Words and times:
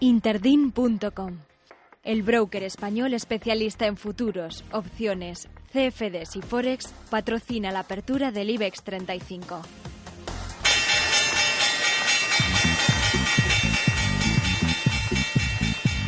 Interdin.com 0.00 1.38
el 2.04 2.22
broker 2.22 2.62
español 2.62 3.14
especialista 3.14 3.86
en 3.86 3.96
futuros, 3.96 4.62
opciones, 4.72 5.48
CFDs 5.72 6.36
y 6.36 6.42
Forex 6.42 6.92
patrocina 7.08 7.72
la 7.72 7.80
apertura 7.80 8.30
del 8.30 8.50
IBEX 8.50 8.82
35. 8.82 9.62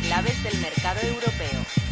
Claves 0.03 0.43
del 0.43 0.61
mercado 0.61 0.99
europeo. 1.07 1.87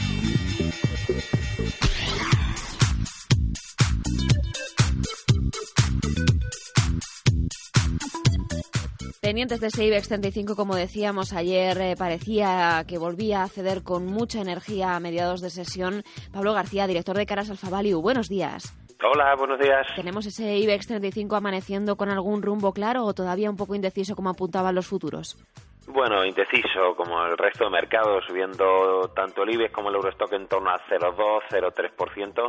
Pendientes 9.26 9.60
de 9.60 9.68
ese 9.70 9.84
IBEX 9.84 10.08
35, 10.08 10.56
como 10.56 10.76
decíamos 10.76 11.34
ayer, 11.34 11.76
eh, 11.82 11.96
parecía 11.98 12.84
que 12.88 13.00
volvía 13.00 13.42
a 13.42 13.48
ceder 13.48 13.82
con 13.82 14.06
mucha 14.06 14.40
energía 14.40 14.96
a 14.96 15.00
mediados 15.00 15.42
de 15.42 15.50
sesión. 15.50 16.04
Pablo 16.32 16.54
García, 16.54 16.86
director 16.86 17.18
de 17.18 17.26
Caras 17.26 17.50
Alfa 17.50 17.72
Value, 17.72 18.00
buenos 18.00 18.30
días. 18.30 18.78
Hola, 19.04 19.34
buenos 19.36 19.58
días. 19.58 19.88
¿Tenemos 19.96 20.28
ese 20.28 20.56
IBEX 20.58 20.86
35 20.86 21.36
amaneciendo 21.36 21.96
con 21.96 22.12
algún 22.12 22.44
rumbo 22.44 22.72
claro 22.72 23.04
o 23.04 23.16
todavía 23.16 23.50
un 23.50 23.58
poco 23.58 23.74
indeciso 23.74 24.16
como 24.16 24.30
apuntaban 24.30 24.76
los 24.76 24.86
futuros? 24.86 25.44
Bueno, 25.88 26.24
indeciso, 26.24 26.96
como 26.96 27.26
el 27.26 27.36
resto 27.36 27.64
de 27.64 27.72
mercados, 27.72 28.26
subiendo 28.28 29.12
tanto 29.16 29.42
el 29.42 29.56
IBEX 29.56 29.74
como 29.74 29.90
el 29.90 29.96
Eurostock 29.96 30.34
en 30.34 30.48
torno 30.48 30.70
a 30.70 30.78
0,2, 30.88 31.42
0,3%. 31.50 32.48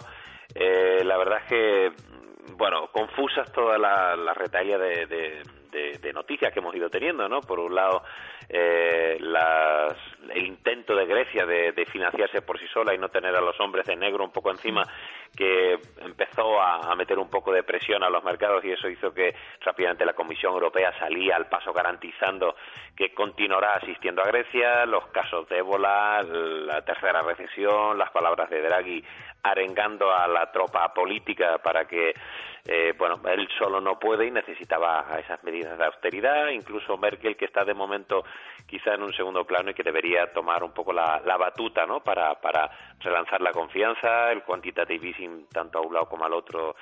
Eh, 0.54 1.02
la 1.06 1.16
verdad 1.16 1.38
es 1.42 1.48
que, 1.48 1.92
bueno, 2.58 2.88
confusas 2.92 3.50
toda 3.50 3.78
la, 3.78 4.14
la 4.14 4.34
de 4.34 5.06
de, 5.06 5.42
noticias 6.12 6.52
que 6.52 6.60
hemos 6.60 6.74
ido 6.74 6.88
teniendo, 6.88 7.28
¿no? 7.28 7.40
Por 7.40 7.60
un 7.60 7.74
lado, 7.74 8.02
eh, 8.48 9.18
el 9.18 10.46
intento 10.46 10.94
de 10.94 11.06
Grecia 11.06 11.46
de, 11.46 11.86
financiarse 11.86 12.42
por 12.42 12.58
sí 12.58 12.66
sola 12.68 12.94
y 12.94 12.98
no 12.98 13.08
tener 13.08 13.34
a 13.34 13.40
los 13.40 13.58
hombres 13.60 13.86
de 13.86 13.96
negro 13.96 14.24
un 14.24 14.32
poco 14.32 14.50
encima, 14.50 14.82
que 15.36 15.78
empezó 16.00 16.60
a, 16.60 16.94
meter 16.96 17.18
un 17.18 17.28
poco 17.28 17.52
de 17.52 17.62
presión 17.62 18.02
a 18.02 18.10
los 18.10 18.24
mercados 18.24 18.64
y 18.64 18.72
eso 18.72 18.88
hizo 18.88 19.12
que 19.12 19.34
rápidamente 19.60 20.04
la 20.04 20.14
Comisión 20.14 20.52
Europea 20.54 20.92
salía 20.98 21.36
al 21.36 21.46
paso 21.46 21.72
garantizando 21.72 22.56
que 22.96 23.12
continuará 23.12 23.74
asistiendo 23.74 24.22
a 24.22 24.26
Grecia, 24.26 24.86
los 24.86 25.06
casos 25.08 25.46
de 25.48 25.58
ébola, 25.58 26.22
la 26.22 26.82
tercera 26.84 27.20
recesión, 27.22 27.98
las 27.98 28.10
palabras 28.10 28.48
de 28.48 28.62
Draghi 28.62 29.04
arengando 29.42 30.12
a 30.12 30.26
la 30.26 30.50
tropa 30.50 30.92
política 30.92 31.58
para 31.58 31.84
que 31.86 32.14
eh, 32.64 32.94
bueno, 32.96 33.20
él 33.28 33.48
solo 33.58 33.80
no 33.80 33.98
puede 33.98 34.26
y 34.26 34.30
necesitaba 34.30 35.06
esas 35.18 35.42
medidas 35.44 35.78
de 35.78 35.84
austeridad, 35.84 36.48
incluso 36.48 36.96
Merkel, 36.96 37.36
que 37.36 37.44
está 37.44 37.64
de 37.64 37.74
momento 37.74 38.24
quizá 38.66 38.94
en 38.94 39.02
un 39.02 39.12
segundo 39.12 39.44
plano 39.44 39.70
y 39.70 39.74
que 39.74 39.82
debería 39.82 40.32
tomar 40.32 40.64
un 40.64 40.72
poco 40.72 40.92
la, 40.92 41.20
batuta, 41.38 41.86
¿no? 41.86 42.00
Para, 42.00 42.34
para 42.40 42.70
relanzar 43.00 43.40
la 43.40 43.52
confianza, 43.52 44.32
el 44.32 44.42
quantitative 44.42 45.08
easing 45.08 45.46
tanto 45.48 45.78
a 45.78 45.82
un 45.82 45.94
lado 45.94 46.06
como 46.06 46.24
al 46.24 46.32
otro 46.32 46.76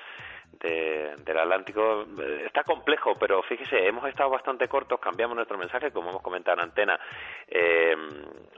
del 0.61 1.37
Atlántico. 1.37 2.05
Eh, 2.19 2.43
está 2.45 2.63
complejo, 2.63 3.13
pero 3.19 3.41
fíjese, 3.43 3.87
hemos 3.87 4.07
estado 4.07 4.29
bastante 4.29 4.67
cortos, 4.67 4.99
cambiamos 4.99 5.35
nuestro 5.35 5.57
mensaje, 5.57 5.91
como 5.91 6.09
hemos 6.09 6.21
comentado 6.21 6.57
en 6.57 6.63
antena, 6.63 6.99
eh, 7.47 7.95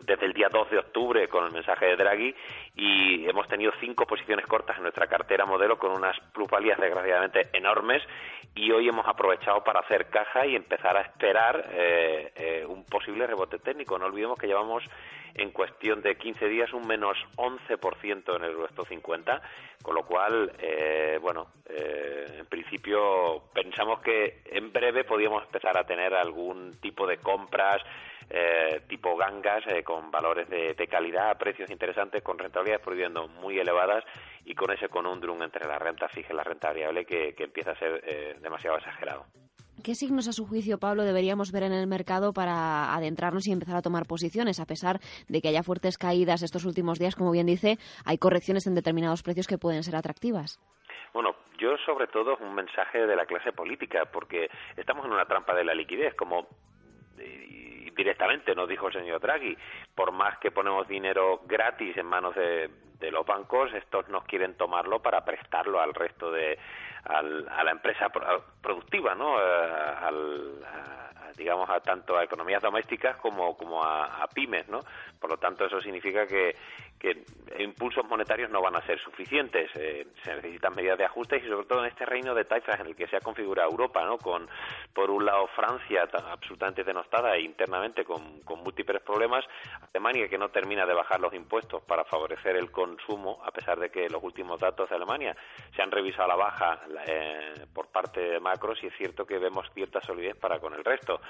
desde 0.01 0.25
el 0.25 0.33
día 0.33 0.49
2 0.49 0.69
de 0.71 0.79
octubre 0.79 1.27
con 1.27 1.45
el 1.45 1.51
mensaje 1.51 1.85
de 1.85 1.95
Draghi 1.95 2.35
y 2.75 3.27
hemos 3.27 3.47
tenido 3.47 3.71
cinco 3.79 4.05
posiciones 4.05 4.45
cortas 4.45 4.77
en 4.77 4.83
nuestra 4.83 5.07
cartera 5.07 5.45
modelo 5.45 5.77
con 5.77 5.91
unas 5.91 6.17
plusvalías 6.33 6.79
desgraciadamente 6.79 7.49
enormes. 7.53 8.01
Y 8.55 8.71
hoy 8.71 8.87
hemos 8.87 9.05
aprovechado 9.07 9.63
para 9.63 9.81
hacer 9.81 10.09
caja 10.09 10.45
y 10.45 10.55
empezar 10.55 10.97
a 10.97 11.01
esperar 11.01 11.69
eh, 11.71 12.65
un 12.67 12.85
posible 12.85 13.27
rebote 13.27 13.59
técnico. 13.59 13.99
No 13.99 14.05
olvidemos 14.05 14.39
que 14.39 14.47
llevamos 14.47 14.83
en 15.37 15.51
cuestión 15.51 16.01
de 16.01 16.15
15 16.15 16.47
días 16.47 16.73
un 16.73 16.85
menos 16.87 17.17
11% 17.35 18.35
en 18.35 18.43
el 18.43 18.57
resto 18.57 18.83
50, 18.85 19.41
con 19.81 19.95
lo 19.95 20.03
cual, 20.03 20.51
eh, 20.59 21.19
bueno, 21.21 21.47
eh, 21.69 21.86
en 22.39 22.45
principio 22.45 23.43
pensamos 23.53 23.99
que 24.01 24.41
en 24.45 24.71
breve 24.71 25.03
podríamos 25.03 25.43
empezar 25.43 25.77
a 25.77 25.85
tener 25.85 26.13
algún 26.13 26.79
tipo 26.79 27.07
de 27.07 27.17
compras 27.17 27.81
eh, 28.29 28.81
tipo 28.89 29.15
gangas 29.15 29.63
con 29.85 30.11
valores 30.11 30.49
de, 30.49 30.87
calidad 30.87 31.29
a 31.29 31.37
precios 31.37 31.69
interesantes 31.69 32.21
con 32.21 32.37
rentabilidades 32.37 32.83
por 32.83 32.95
muy 33.41 33.57
elevadas 33.57 34.03
y 34.43 34.53
con 34.53 34.71
ese 34.71 34.89
conundrum 34.89 35.41
entre 35.43 35.65
la 35.65 35.79
renta 35.79 36.09
fija 36.09 36.33
y 36.33 36.35
la 36.35 36.43
renta 36.43 36.67
variable 36.67 37.05
que, 37.05 37.33
que 37.35 37.45
empieza 37.45 37.71
a 37.71 37.79
ser 37.79 38.39
demasiado 38.41 38.77
exagerado. 38.77 39.25
¿Qué 39.83 39.93
signos 39.93 40.27
a 40.27 40.33
su 40.33 40.45
juicio, 40.45 40.79
Pablo, 40.79 41.03
deberíamos 41.03 41.51
ver 41.51 41.63
en 41.63 41.71
el 41.71 41.87
mercado 41.87 42.33
para 42.33 42.93
adentrarnos 42.95 43.47
y 43.47 43.51
empezar 43.51 43.75
a 43.75 43.81
tomar 43.81 44.05
posiciones? 44.05 44.59
A 44.59 44.65
pesar 44.65 44.99
de 45.27 45.41
que 45.41 45.49
haya 45.49 45.63
fuertes 45.63 45.97
caídas 45.97 46.41
estos 46.41 46.65
últimos 46.65 46.99
días, 46.99 47.15
como 47.15 47.31
bien 47.31 47.45
dice, 47.45 47.77
hay 48.03 48.17
correcciones 48.17 48.65
en 48.65 48.75
determinados 48.75 49.21
precios 49.21 49.47
que 49.47 49.57
pueden 49.57 49.83
ser 49.83 49.95
atractivas. 49.95 50.59
Bueno, 51.13 51.35
yo 51.57 51.77
sobre 51.79 52.07
todo 52.07 52.33
es 52.33 52.41
un 52.41 52.53
mensaje 52.53 53.05
de 53.05 53.15
la 53.15 53.25
clase 53.25 53.51
política, 53.51 54.05
porque 54.05 54.49
estamos 54.75 55.05
en 55.05 55.11
una 55.11 55.25
trampa 55.25 55.53
de 55.55 55.63
la 55.63 55.73
liquidez, 55.73 56.13
como 56.15 56.47
eh, 57.17 57.91
directamente 57.97 58.53
nos 58.55 58.69
dijo 58.69 58.87
el 58.87 58.93
señor 58.93 59.19
Draghi, 59.19 59.57
por 59.95 60.11
más 60.11 60.37
que 60.37 60.51
ponemos 60.51 60.87
dinero 60.87 61.41
gratis 61.45 61.97
en 61.97 62.05
manos 62.05 62.35
de, 62.35 62.69
los 63.11 63.25
bancos, 63.25 63.73
estos 63.73 64.07
nos 64.09 64.23
quieren 64.25 64.55
tomarlo 64.55 65.01
para 65.01 65.23
prestarlo 65.25 65.81
al 65.81 65.93
resto 65.93 66.31
de 66.31 66.57
a 67.05 67.63
la 67.63 67.71
empresa 67.71 68.09
productiva, 68.61 69.15
¿no? 69.15 69.39
Eh, 69.39 69.43
al, 70.01 70.65
digamos, 71.37 71.69
a 71.69 71.79
tanto 71.79 72.17
a 72.17 72.23
economías 72.23 72.61
domésticas 72.61 73.17
como, 73.17 73.55
como 73.55 73.83
a, 73.83 74.27
pymes, 74.33 74.67
¿no? 74.67 74.79
Por 75.19 75.29
lo 75.29 75.37
tanto, 75.37 75.65
eso 75.65 75.79
significa 75.81 76.25
que, 76.25 76.55
que 76.99 77.23
impulsos 77.59 78.05
monetarios 78.05 78.49
no 78.49 78.61
van 78.61 78.75
a 78.75 78.85
ser 78.85 78.99
suficientes. 78.99 79.69
Eh, 79.75 80.07
se 80.23 80.35
necesitan 80.35 80.75
medidas 80.75 80.97
de 80.97 81.05
ajustes 81.05 81.43
y, 81.43 81.47
sobre 81.47 81.65
todo, 81.67 81.79
en 81.81 81.89
este 81.89 82.05
reino 82.05 82.33
de 82.33 82.45
taifas 82.45 82.79
en 82.79 82.87
el 82.87 82.95
que 82.95 83.07
se 83.07 83.17
ha 83.17 83.21
configurado 83.21 83.69
Europa, 83.69 84.03
¿no? 84.03 84.17
Con, 84.17 84.47
por 84.93 85.09
un 85.09 85.25
lado, 85.25 85.47
Francia 85.55 86.07
absolutamente 86.11 86.83
denostada 86.83 87.35
e 87.35 87.41
internamente 87.41 88.03
con, 88.03 88.41
con 88.41 88.63
múltiples 88.63 89.01
problemas, 89.01 89.45
Alemania 89.93 90.27
que 90.27 90.37
no 90.37 90.49
termina 90.49 90.85
de 90.85 90.93
bajar 90.93 91.19
los 91.19 91.33
impuestos 91.33 91.83
para 91.83 92.03
favorecer 92.05 92.55
el 92.55 92.71
consumo, 92.71 93.41
a 93.43 93.51
pesar 93.51 93.79
de 93.79 93.89
que 93.89 94.09
los 94.09 94.23
últimos 94.23 94.59
datos 94.59 94.89
de 94.89 94.95
Alemania 94.95 95.35
se 95.75 95.81
han 95.81 95.91
revisado 95.91 96.25
a 96.25 96.27
la 96.27 96.35
baja 96.35 96.81
eh, 97.07 97.65
por 97.73 97.87
parte 97.87 98.19
de 98.19 98.39
Macros 98.39 98.81
y 98.83 98.87
es 98.87 98.93
cierto 98.97 99.25
que 99.25 99.37
vemos 99.37 99.65
cierta 99.73 100.01
solidez 100.01 100.35
para 100.37 100.59
con 100.59 100.73
el 100.73 100.83
resto. 100.83 101.21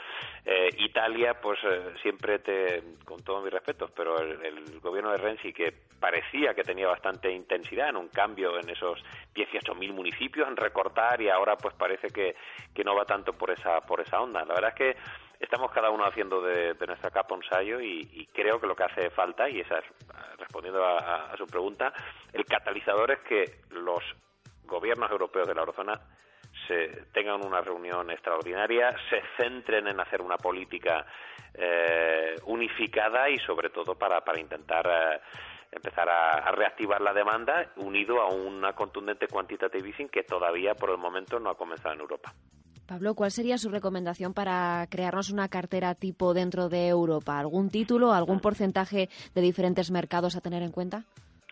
Eh, 0.45 0.69
Italia, 0.78 1.40
pues 1.41 1.59
eh, 1.63 1.94
siempre 2.01 2.40
te, 2.40 2.84
con 3.06 3.23
todos 3.23 3.44
mis 3.44 3.53
respetos, 3.53 3.91
pero 3.91 4.19
el, 4.19 4.79
gobierno 4.79 5.12
de 5.12 5.18
Renzi, 5.18 5.53
que 5.53 5.73
parecía 6.00 6.53
que 6.53 6.63
tenía 6.63 6.88
bastante 6.88 7.31
intensidad 7.31 7.90
en 7.90 7.97
un 7.97 8.09
cambio 8.09 8.59
en 8.59 8.69
esos 8.69 9.03
18.000 9.35 9.94
municipios, 9.94 10.47
en 10.47 10.56
recortar 10.56 11.22
y 11.22 11.29
ahora 11.29 11.57
pues 11.57 11.74
parece 11.75 12.09
que, 12.09 12.35
que 12.74 12.84
no 12.84 12.95
va 12.95 13.06
tanto 13.06 13.34
por 13.34 13.51
esa, 13.51 13.81
por 13.81 14.01
esa 14.01 14.22
onda. 14.22 14.45
La 14.45 14.53
verdad 14.53 14.69
es 14.69 14.75
que 14.75 14.97
estamos 15.39 15.72
cada 15.72 15.89
uno 15.89 16.06
haciendo 16.06 16.41
de, 16.41 16.75
nuestra 16.88 17.12
capa 17.12 17.35
un 17.35 17.44
sallo 17.44 17.81
y, 17.81 18.27
creo 18.33 18.60
que 18.60 18.68
lo 18.68 18.75
que 18.75 18.83
hace 18.83 19.10
falta, 19.10 19.50
y 19.50 19.60
esa 19.60 19.80
es, 19.80 19.86
respondiendo 20.38 20.83
a, 20.86 21.36
su 21.38 21.48
pregunta, 21.48 21.94
el 22.33 22.45
catalizador 22.45 23.12
es 23.12 23.19
que 23.19 23.60
los 23.71 24.03
gobiernos 24.68 25.10
europeos 25.10 25.48
de 25.48 25.56
la 25.56 25.62
eurozona 25.62 26.00
se 26.68 27.06
tengan 27.14 27.46
una 27.46 27.62
reunión 27.62 28.10
extraordinaria, 28.10 28.96
se 29.10 29.22
centren 29.38 29.88
en 29.88 30.00
hacer 30.00 30.22
una 30.22 30.38
política 30.38 31.06
eh, 31.54 32.36
unificada 32.46 33.30
y 33.30 33.38
sobre 33.38 33.69
todo 33.69 33.96
para, 33.96 34.22
para 34.22 34.40
intentar 34.40 34.86
eh, 34.88 35.22
empezar 35.72 36.10
a, 36.10 36.52
reactivar 36.52 37.02
la 37.02 37.14
demanda 37.14 37.72
unido 37.78 38.22
a 38.22 38.30
una 38.34 38.74
contundente 38.74 39.28
quantitative 39.28 39.90
easing 39.90 40.10
que 40.10 40.24
todavía 40.24 40.75
por 40.75 40.90
el 40.90 40.98
momento 40.98 41.40
no 41.40 41.50
ha 41.50 41.58
comenzado 41.58 41.96
en 41.96 42.02
Europa. 42.02 42.34
Pablo, 42.88 43.16
¿cuál 43.16 43.31
sería 43.31 43.58
su 43.58 43.70
recomendación 43.70 44.34
para 44.34 44.88
crearnos 44.90 45.30
una 45.30 45.50
cartera 45.50 45.94
tipo 45.94 46.34
dentro 46.34 46.70
de 46.70 46.88
Europa? 46.88 47.38
¿Algún 47.38 47.70
título, 47.70 48.13
algún 48.13 48.40
porcentaje 48.40 49.10
de 49.36 49.42
diferentes 49.42 49.92
mercados 49.92 50.38
a 50.38 50.42
tener 50.42 50.63
en 50.63 50.72
cuenta? 50.72 51.04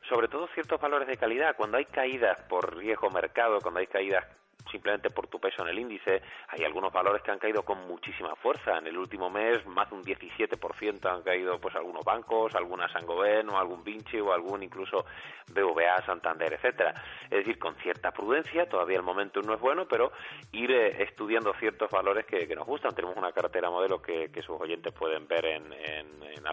Sobre 0.09 0.27
todo 0.27 0.47
ciertos 0.53 0.79
valores 0.79 1.07
de 1.07 1.17
calidad. 1.17 1.55
Cuando 1.55 1.77
hay 1.77 1.85
caídas 1.85 2.39
por 2.49 2.75
riesgo 2.77 3.09
mercado, 3.09 3.59
cuando 3.61 3.79
hay 3.79 3.87
caídas 3.87 4.25
simplemente 4.71 5.09
por 5.09 5.27
tu 5.27 5.39
peso 5.39 5.61
en 5.63 5.69
el 5.69 5.79
índice. 5.79 6.21
Hay 6.49 6.63
algunos 6.63 6.91
valores 6.91 7.21
que 7.21 7.31
han 7.31 7.39
caído 7.39 7.63
con 7.63 7.87
muchísima 7.87 8.35
fuerza. 8.35 8.77
En 8.77 8.87
el 8.87 8.97
último 8.97 9.29
mes, 9.29 9.65
más 9.65 9.89
de 9.89 9.95
un 9.95 10.03
17% 10.03 11.05
han 11.09 11.23
caído 11.23 11.59
pues 11.59 11.75
algunos 11.75 12.03
bancos, 12.03 12.55
alguna 12.55 12.87
Sangoven 12.89 13.49
o 13.49 13.57
algún 13.57 13.83
Vinci 13.83 14.19
o 14.19 14.33
algún 14.33 14.63
incluso 14.63 15.05
BVA, 15.51 16.05
Santander, 16.05 16.53
etcétera. 16.53 16.93
Es 17.23 17.39
decir, 17.39 17.59
con 17.59 17.75
cierta 17.75 18.11
prudencia, 18.11 18.67
todavía 18.67 18.97
el 18.97 19.03
momento 19.03 19.41
no 19.41 19.53
es 19.53 19.59
bueno, 19.59 19.87
pero 19.87 20.11
ir 20.51 20.71
estudiando 20.71 21.53
ciertos 21.59 21.89
valores 21.89 22.25
que, 22.25 22.45
nos 22.55 22.65
gustan. 22.65 22.95
Tenemos 22.95 23.17
una 23.17 23.33
cartera 23.33 23.69
modelo 23.69 24.01
que, 24.01 24.29
sus 24.45 24.61
oyentes 24.61 24.93
pueden 24.93 25.27
ver 25.27 25.45
en, 25.45 25.73
en, 25.73 26.23
en 26.23 26.45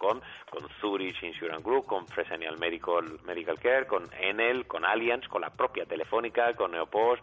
con 0.00 0.68
Zurich 0.80 1.22
Insurance 1.22 1.62
Group, 1.62 1.86
con 1.86 2.06
Fresenial 2.08 2.58
Medical, 2.58 3.20
Medical 3.24 3.58
Care, 3.58 3.86
con 3.86 4.04
Enel, 4.20 4.66
con 4.66 4.84
Allianz, 4.84 5.26
con 5.28 5.42
la 5.42 5.50
propia 5.50 5.84
Telefónica, 5.86 6.54
con 6.54 6.72
Neopost, 6.72 7.22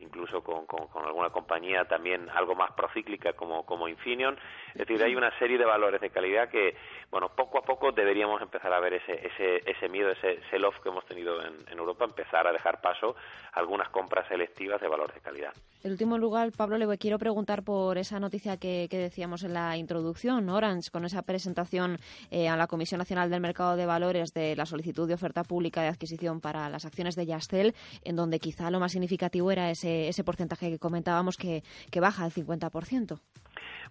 incluso 0.00 0.42
con, 0.42 0.66
con, 0.66 0.88
alguna 1.04 1.30
compañía 1.30 1.84
también 1.84 2.28
algo 2.30 2.54
más 2.54 2.72
procíclica 2.72 3.32
como, 3.32 3.64
como 3.64 3.88
Infineon. 3.88 4.38
Es 4.74 4.86
decir, 4.86 5.02
hay 5.02 5.14
una 5.14 5.36
serie 5.38 5.58
de 5.58 5.64
valores 5.64 6.00
de 6.00 6.10
calidad 6.10 6.48
que, 6.48 6.76
bueno, 7.10 7.30
poco 7.34 7.58
a 7.58 7.62
poco 7.62 7.92
deberíamos 7.92 8.40
empezar 8.42 8.72
a 8.72 8.80
ver 8.80 8.94
ese, 8.94 9.26
ese, 9.26 9.62
ese 9.64 9.88
miedo, 9.88 10.10
ese 10.10 10.40
sell-off 10.50 10.78
que 10.82 10.88
hemos 10.88 11.04
tenido 11.06 11.40
en, 11.42 11.54
en, 11.70 11.78
Europa, 11.78 12.04
empezar 12.04 12.46
a 12.46 12.52
dejar 12.52 12.80
paso 12.80 13.16
a 13.52 13.60
algunas 13.60 13.88
compras 13.90 14.26
selectivas 14.28 14.80
de 14.80 14.88
valores 14.88 15.14
de 15.14 15.20
calidad. 15.20 15.52
En 15.82 15.92
último 15.92 16.18
lugar, 16.18 16.50
Pablo, 16.56 16.76
le 16.76 16.98
quiero 16.98 17.18
preguntar 17.18 17.62
por 17.62 17.98
esa 17.98 18.18
noticia 18.18 18.56
que, 18.56 18.88
que 18.90 18.98
decíamos 18.98 19.44
en 19.44 19.54
la 19.54 19.76
introducción, 19.76 20.48
Orange, 20.48 20.90
con 20.90 21.04
esa 21.04 21.22
presentación 21.22 21.98
eh, 22.30 22.48
a 22.48 22.56
la 22.56 22.66
Comisión 22.66 22.98
Nacional 22.98 23.30
del 23.30 23.40
Mercado 23.40 23.76
de 23.76 23.86
Valores 23.86 24.32
de 24.32 24.56
la 24.56 24.66
solicitud 24.66 25.06
de 25.06 25.14
oferta 25.14 25.44
pública 25.44 25.82
de 25.82 25.88
adquisición 25.88 26.40
para 26.40 26.68
las 26.68 26.84
acciones 26.84 27.14
de 27.14 27.26
Yastel, 27.26 27.74
en 28.04 28.16
donde 28.16 28.40
quizá 28.40 28.70
lo 28.70 28.80
más 28.80 28.92
significativo 28.92 29.50
era 29.50 29.70
ese 29.70 29.87
ese, 30.08 30.24
porcentaje 30.24 30.70
que 30.70 30.78
comentábamos 30.78 31.36
que, 31.36 31.62
baja 32.00 32.24
al 32.24 32.32
50%. 32.32 33.18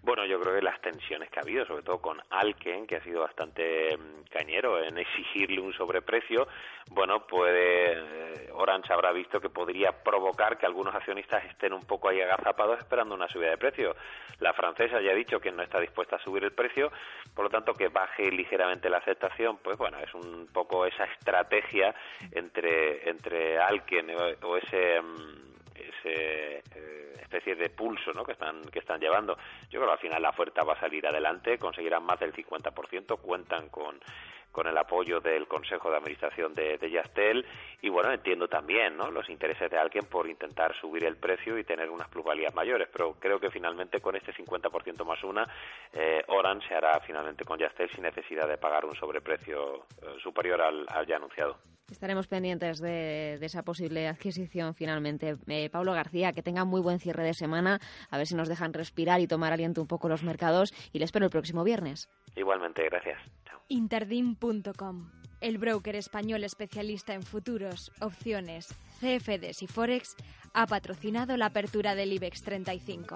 Bueno, 0.02 0.26
yo 0.26 0.40
creo 0.40 0.56
que 0.56 0.62
las 0.62 0.80
tensiones 0.82 1.30
que 1.30 1.40
ha 1.40 1.42
habido, 1.42 1.66
sobre 1.66 1.84
todo 1.84 2.00
con 2.00 2.22
Alken, 2.30 2.86
que 2.86 2.98
ha 2.98 3.04
sido 3.04 3.22
bastante 3.22 3.98
mm, 3.98 4.30
cañero 4.32 4.82
en 4.82 4.98
exigirle 4.98 5.60
un 5.60 5.74
sobreprecio, 5.74 6.48
bueno, 6.92 7.26
puede 7.26 7.94
eh, 7.94 8.50
Orange 8.54 8.94
habrá 8.94 9.12
visto 9.12 9.40
que 9.40 9.50
podría 9.50 9.92
provocar 10.04 10.58
que 10.58 10.66
algunos 10.66 10.94
accionistas 10.96 11.44
estén 11.46 11.74
un 11.74 11.82
poco 11.82 12.10
ahí 12.10 12.22
agazapados 12.22 12.80
esperando 12.80 13.16
una 13.16 13.28
subida 13.28 13.50
de 13.50 13.58
precio. 13.58 13.96
La 14.40 14.54
francesa 14.54 15.02
ya 15.02 15.12
ha 15.12 15.16
dicho 15.16 15.40
que 15.40 15.52
no 15.52 15.64
está 15.64 15.80
dispuesta 15.80 16.16
a 16.16 16.24
subir 16.24 16.44
el 16.44 16.52
precio, 16.52 16.92
por 17.34 17.46
lo 17.46 17.50
tanto 17.50 17.74
que 17.74 17.90
baje 17.90 18.32
ligeramente 18.32 18.90
la 18.90 18.98
aceptación, 18.98 19.58
pues 19.58 19.78
bueno, 19.78 19.98
es 20.00 20.14
un 20.14 20.48
poco 20.54 20.86
esa 20.86 21.06
estrategia 21.06 21.94
entre 22.32 23.10
entre 23.10 23.58
Alken 23.60 24.12
o 24.42 24.58
ese 24.58 25.02
mm, 25.02 25.57
ese 25.78 26.64
eh, 26.76 27.14
especie 27.22 27.56
de 27.56 27.70
pulso 27.70 28.14
¿no? 28.14 28.24
que 28.24 28.32
están 28.34 28.62
que 28.64 28.80
están 28.80 29.00
llevando. 29.00 29.38
Yo 29.70 29.80
creo 29.80 29.88
que 29.88 29.94
al 29.94 30.00
final 30.00 30.22
la 30.22 30.30
oferta 30.30 30.64
va 30.64 30.74
a 30.74 30.80
salir 30.80 31.06
adelante, 31.06 31.58
conseguirán 31.58 32.04
más 32.04 32.20
del 32.20 32.34
50%, 32.34 33.20
cuentan 33.20 33.70
con 33.70 34.00
con 34.58 34.66
el 34.66 34.76
apoyo 34.76 35.20
del 35.20 35.48
Consejo 35.48 35.92
de 35.92 35.98
Administración 35.98 36.52
de, 36.56 36.80
de 36.80 36.90
Yastel 36.90 37.46
y 37.80 37.90
bueno, 37.90 38.12
entiendo 38.12 38.48
también 38.48 38.98
¿no? 38.98 39.12
los 39.12 39.30
intereses 39.30 39.70
de 39.70 39.78
alguien 39.78 40.06
por 40.06 40.28
intentar 40.28 40.74
subir 40.82 41.04
el 41.04 41.16
precio 41.18 41.60
y 41.60 41.64
tener 41.64 41.92
unas 41.92 42.08
plusvalías 42.08 42.56
mayores, 42.56 42.88
pero 42.92 43.14
creo 43.20 43.40
que 43.40 43.52
finalmente 43.52 44.02
con 44.02 44.16
este 44.16 44.34
50% 44.34 45.06
más 45.06 45.24
una, 45.24 45.48
eh, 45.94 46.24
Orange 46.30 46.70
se 46.70 46.74
hará 46.74 47.00
finalmente 47.02 47.46
con 47.46 47.60
Yastel 47.60 47.88
sin 47.92 48.02
necesidad 48.02 48.48
de 48.48 48.58
pagar 48.58 48.84
un 48.84 48.96
sobreprecio 48.96 49.86
eh, 50.02 50.16
superior 50.24 50.60
al, 50.60 50.88
ya 51.08 51.18
anunciado. 51.18 51.60
Estaremos 51.92 52.26
pendientes 52.26 52.80
de, 52.80 53.36
esa 53.36 53.62
posible 53.62 54.08
adquisición 54.08 54.74
finalmente. 54.74 55.38
Eh, 55.46 55.70
Pablo 55.70 55.94
García, 55.94 56.34
que 56.34 56.42
tenga 56.42 56.66
muy 56.66 56.82
buen 56.82 56.98
cierre 56.98 57.24
de 57.24 57.36
semana, 57.36 57.80
a 58.10 58.18
ver 58.18 58.26
si 58.26 58.34
nos 58.34 58.50
dejan 58.50 58.74
respirar 58.74 59.22
y 59.22 59.28
tomar 59.28 59.54
aliento 59.54 59.82
un 59.82 59.88
poco 59.88 60.10
los 60.10 60.24
mercados 60.24 60.74
y 60.92 60.98
le 60.98 61.06
espero 61.06 61.26
el 61.26 61.32
próximo 61.32 61.64
viernes. 61.64 62.10
Igualmente, 62.38 62.84
gracias. 62.86 63.20
Interdim.com, 63.68 65.12
el 65.42 65.58
broker 65.58 65.96
español 65.96 66.44
especialista 66.44 67.14
en 67.14 67.24
futuros, 67.24 67.92
opciones, 68.00 68.68
CFDs 69.00 69.64
y 69.64 69.68
Forex, 69.68 70.16
ha 70.54 70.68
patrocinado 70.68 71.36
la 71.36 71.48
apertura 71.48 71.96
del 71.96 72.14
IBEX 72.14 72.44
35. 72.44 73.16